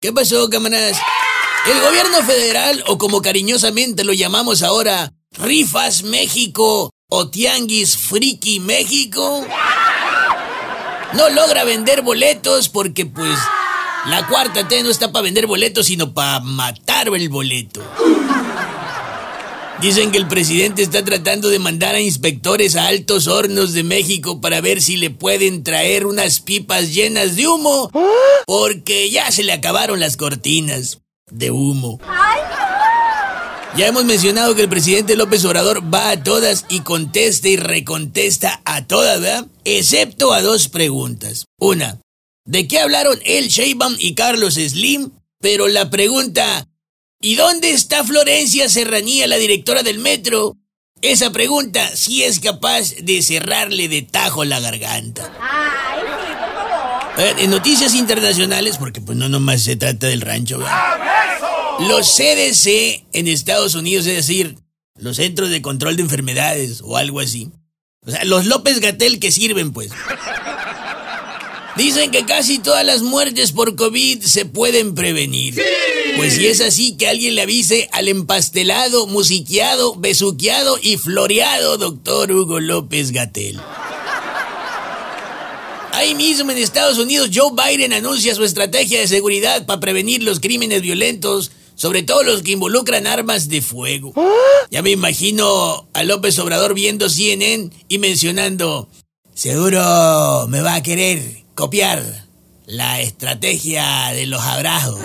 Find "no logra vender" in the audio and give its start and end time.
11.14-12.02